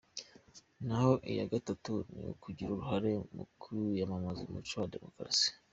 [0.87, 5.47] Naho iya gatatu ni ukugira uruhare mu kwimakaza umuco wa demokarasi.